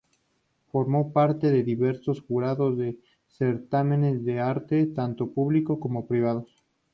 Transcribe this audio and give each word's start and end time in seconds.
Formó 0.71 1.13
parte 1.13 1.51
de 1.51 1.61
diversos 1.61 2.21
jurados 2.21 2.79
en 2.79 2.99
certámenes 3.27 4.25
de 4.25 4.39
arte, 4.39 4.87
tanto 4.87 5.31
públicos 5.31 5.77
como 5.79 6.07
privados. 6.07 6.63